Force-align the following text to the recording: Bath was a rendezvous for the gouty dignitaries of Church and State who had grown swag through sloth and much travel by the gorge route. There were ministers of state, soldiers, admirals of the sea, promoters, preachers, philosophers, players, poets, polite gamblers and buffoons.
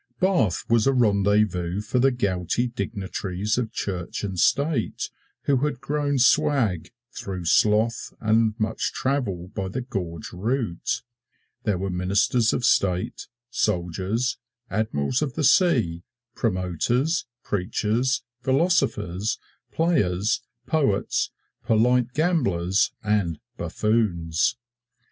Bath 0.19 0.63
was 0.67 0.87
a 0.87 0.93
rendezvous 0.93 1.79
for 1.79 1.99
the 1.99 2.09
gouty 2.09 2.65
dignitaries 2.65 3.59
of 3.59 3.71
Church 3.71 4.23
and 4.23 4.39
State 4.39 5.11
who 5.43 5.57
had 5.57 5.79
grown 5.79 6.17
swag 6.17 6.89
through 7.13 7.45
sloth 7.45 8.11
and 8.19 8.59
much 8.59 8.93
travel 8.93 9.49
by 9.49 9.67
the 9.67 9.81
gorge 9.81 10.33
route. 10.33 11.03
There 11.65 11.77
were 11.77 11.91
ministers 11.91 12.51
of 12.51 12.65
state, 12.65 13.27
soldiers, 13.51 14.39
admirals 14.71 15.21
of 15.21 15.35
the 15.35 15.43
sea, 15.43 16.01
promoters, 16.35 17.27
preachers, 17.43 18.23
philosophers, 18.41 19.37
players, 19.71 20.41
poets, 20.65 21.29
polite 21.67 22.11
gamblers 22.15 22.91
and 23.03 23.37
buffoons. 23.55 24.57